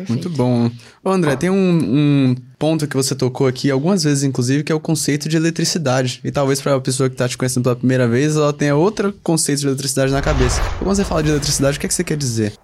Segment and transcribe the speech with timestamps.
[0.00, 0.28] Perfeito.
[0.28, 0.70] Muito bom.
[1.04, 4.74] Ô, André, tem um, um, ponto que você tocou aqui algumas vezes, inclusive, que é
[4.74, 6.20] o conceito de eletricidade.
[6.24, 9.14] E talvez para a pessoa que está te conhecendo pela primeira vez, ela tenha outro
[9.22, 10.60] conceito de eletricidade na cabeça.
[10.78, 12.54] Quando você fala de eletricidade, o que, é que você quer dizer?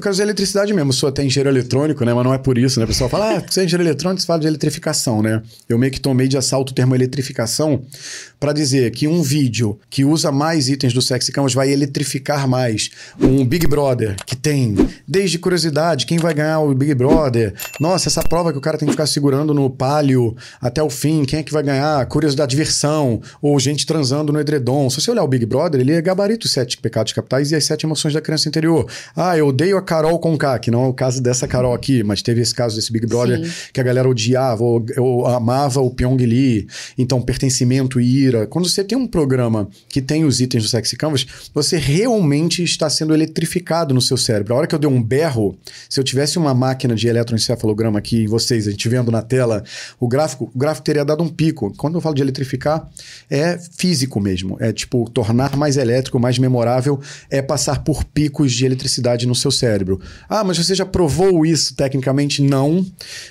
[0.00, 2.14] Eu quero dizer eletricidade mesmo, eu sou até engenheiro eletrônico, né?
[2.14, 2.84] Mas não é por isso, né?
[2.86, 5.42] O pessoal fala, ah, você é engenheiro eletrônico, você fala de eletrificação, né?
[5.68, 7.82] Eu meio que tomei de assalto o termo eletrificação
[8.40, 12.88] para dizer que um vídeo que usa mais itens do Sexy Canvas vai eletrificar mais.
[13.20, 14.74] Um Big Brother que tem,
[15.06, 17.52] desde curiosidade, quem vai ganhar o Big Brother?
[17.78, 21.26] Nossa, essa prova que o cara tem que ficar segurando no palio até o fim,
[21.26, 22.06] quem é que vai ganhar?
[22.06, 24.88] Curiosidade, diversão, ou gente transando no edredom.
[24.88, 27.84] Se você olhar o Big Brother, ele é gabarito sete pecados capitais e as sete
[27.84, 28.90] emoções da criança interior.
[29.14, 32.22] Ah, eu odeio a Carol Conká, que não é o caso dessa Carol aqui, mas
[32.22, 33.50] teve esse caso desse Big Brother Sim.
[33.72, 36.68] que a galera odiava, ou, ou amava o Pyong Lee.
[36.96, 38.46] Então, pertencimento e ira.
[38.46, 42.88] Quando você tem um programa que tem os itens do Sexy Canvas, você realmente está
[42.88, 44.54] sendo eletrificado no seu cérebro.
[44.54, 48.22] A hora que eu dei um berro, se eu tivesse uma máquina de eletroencefalograma aqui
[48.22, 49.64] em vocês, a gente vendo na tela,
[49.98, 51.74] o gráfico, o gráfico teria dado um pico.
[51.76, 52.88] Quando eu falo de eletrificar,
[53.28, 54.56] é físico mesmo.
[54.60, 59.50] É tipo tornar mais elétrico, mais memorável, é passar por picos de eletricidade no seu
[59.50, 60.00] cérebro cérebro.
[60.28, 62.42] Ah, mas você já provou isso tecnicamente?
[62.42, 62.84] Não.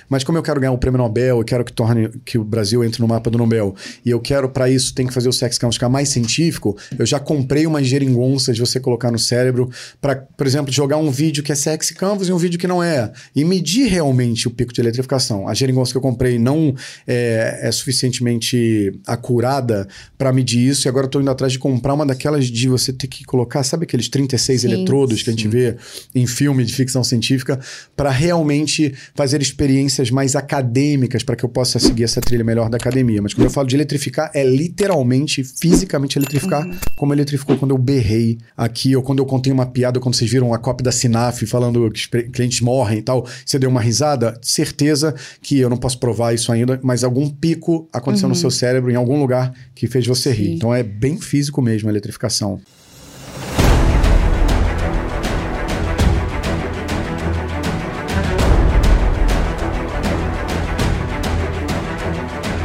[0.08, 2.44] Mas como eu quero ganhar o um prêmio Nobel, eu quero que torne que o
[2.44, 3.74] Brasil entre no mapa do Nobel,
[4.04, 7.06] e eu quero para isso tem que fazer o sex count ficar mais científico, eu
[7.06, 11.42] já comprei uma geringonça de você colocar no cérebro para, por exemplo, jogar um vídeo
[11.42, 14.72] que é sexy canvas e um vídeo que não é, e medir realmente o pico
[14.72, 15.46] de eletrificação.
[15.46, 16.74] A geringonça que eu comprei não
[17.06, 21.94] é, é suficientemente acurada para medir isso, e agora eu tô indo atrás de comprar
[21.94, 25.48] uma daquelas de você ter que colocar, sabe aqueles 36 sim, eletrodos que a gente
[25.48, 25.76] vê
[26.14, 27.58] em filme de ficção científica
[27.96, 32.76] para realmente fazer experiências mais acadêmicas para que eu possa seguir essa trilha melhor da
[32.76, 33.20] academia.
[33.20, 36.74] Mas quando eu falo de eletrificar, é literalmente, fisicamente eletrificar, uhum.
[36.96, 40.54] como eletrificou quando eu berrei aqui, ou quando eu contei uma piada, quando vocês viram
[40.54, 44.38] a cópia da Sinaf falando que os clientes morrem e tal, você deu uma risada,
[44.42, 48.30] certeza que eu não posso provar isso ainda, mas algum pico aconteceu uhum.
[48.30, 50.42] no seu cérebro, em algum lugar, que fez você Sim.
[50.42, 50.54] rir.
[50.54, 52.60] Então é bem físico mesmo a eletrificação.